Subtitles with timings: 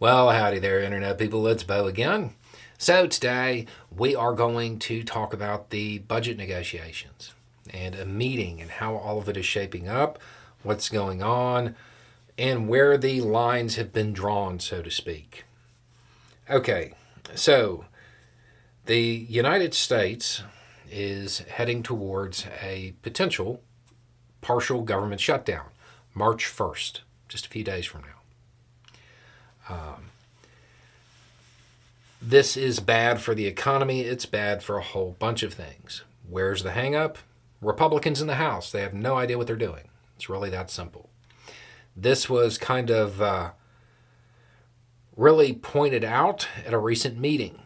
[0.00, 1.46] Well, howdy there, Internet people.
[1.46, 2.32] It's Beau again.
[2.78, 7.34] So, today we are going to talk about the budget negotiations
[7.68, 10.18] and a meeting and how all of it is shaping up,
[10.62, 11.76] what's going on,
[12.38, 15.44] and where the lines have been drawn, so to speak.
[16.48, 16.94] Okay,
[17.34, 17.84] so
[18.86, 20.42] the United States
[20.90, 23.60] is heading towards a potential
[24.40, 25.66] partial government shutdown
[26.14, 28.19] March 1st, just a few days from now.
[29.70, 30.10] Um,
[32.20, 34.02] this is bad for the economy.
[34.02, 36.02] It's bad for a whole bunch of things.
[36.28, 37.16] Where's the hangup?
[37.60, 38.70] Republicans in the House.
[38.70, 39.88] They have no idea what they're doing.
[40.16, 41.08] It's really that simple.
[41.96, 43.50] This was kind of uh,
[45.16, 47.60] really pointed out at a recent meeting.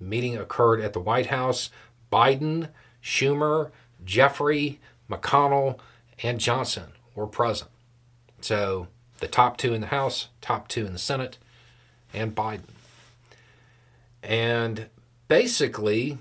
[0.00, 1.70] Meeting occurred at the White House.
[2.12, 2.70] Biden,
[3.02, 3.70] Schumer,
[4.04, 4.76] Jeffries,
[5.10, 5.78] McConnell,
[6.22, 7.70] and Johnson were present.
[8.40, 11.38] So the top two in the House, top two in the Senate,
[12.12, 12.70] and Biden.
[14.22, 14.86] And
[15.28, 16.18] basically,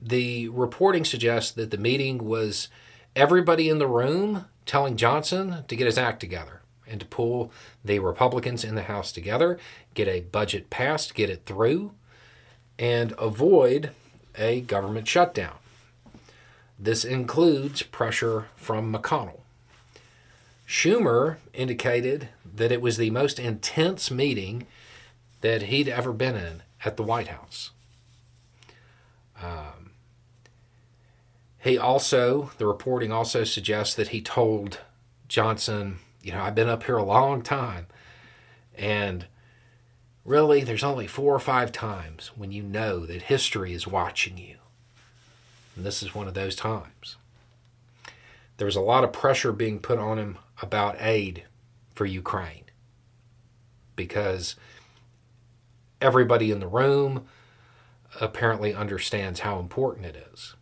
[0.00, 2.68] the reporting suggests that the meeting was
[3.14, 7.52] everybody in the room telling Johnson to get his act together and to pull
[7.84, 9.58] the Republicans in the House together,
[9.94, 11.92] get a budget passed, get it through,
[12.78, 13.90] and avoid
[14.36, 15.56] a government shutdown.
[16.78, 19.41] This includes pressure from McConnell.
[20.72, 24.66] Schumer indicated that it was the most intense meeting
[25.42, 27.72] that he'd ever been in at the White House.
[29.42, 29.90] Um,
[31.58, 34.80] he also, the reporting also suggests that he told
[35.28, 37.86] Johnson, you know, I've been up here a long time,
[38.74, 39.26] and
[40.24, 44.56] really, there's only four or five times when you know that history is watching you.
[45.76, 47.16] And this is one of those times.
[48.56, 51.44] There was a lot of pressure being put on him about aid
[51.94, 52.64] for Ukraine
[53.96, 54.56] because
[56.00, 57.26] everybody in the room
[58.20, 60.54] apparently understands how important it is.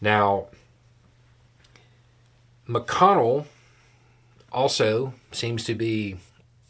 [0.00, 0.46] Now,
[2.68, 3.46] McConnell
[4.52, 6.16] also seems to be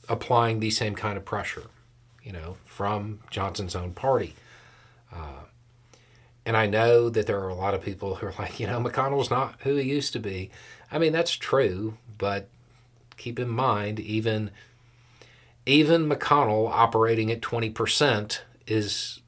[0.09, 1.67] applying the same kind of pressure,
[2.23, 4.35] you know, from Johnson's own party.
[5.13, 5.45] Uh,
[6.51, 8.81] and I know that there are a lot of people who are like, you know,
[8.81, 10.51] McConnell's not who he used to be.
[10.91, 12.49] I mean, that's true, but
[13.17, 14.51] keep in mind, even
[15.65, 19.21] even McConnell operating at 20% is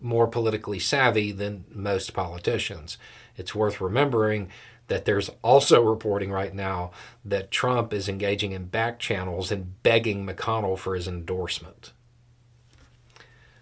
[0.00, 2.98] more politically savvy than most politicians.
[3.36, 4.50] It's worth remembering
[4.88, 6.90] that there's also reporting right now
[7.24, 11.92] that Trump is engaging in back channels and begging McConnell for his endorsement.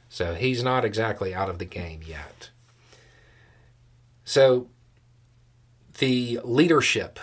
[0.09, 2.49] So he's not exactly out of the game yet.
[4.35, 4.67] So
[5.99, 7.21] the leadership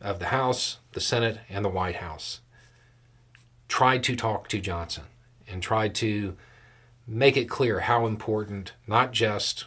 [0.00, 2.38] of the House, the Senate, and the White House
[3.66, 5.06] tried to talk to Johnson
[5.48, 6.36] and tried to
[7.04, 9.64] make it clear how important not just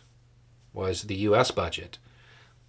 [0.72, 1.52] was the U.S.
[1.52, 1.98] budget,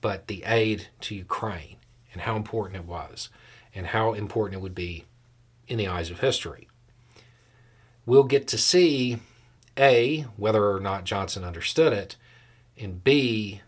[0.00, 1.76] but the aid to Ukraine
[2.12, 3.28] and how important it was
[3.76, 5.05] and how important it would be
[5.69, 6.66] in the eyes of history.
[8.06, 9.19] We'll get to see
[9.78, 12.16] A, whether or not Johnson understood it,
[12.76, 13.61] and B,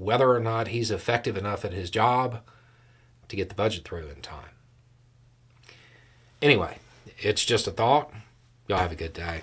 [0.00, 2.40] whether or not he's effective enough at his job
[3.28, 4.48] to get the budget through in time.
[6.40, 6.78] Anyway,
[7.18, 8.10] it's just a thought.
[8.66, 9.42] Y'all have a good day.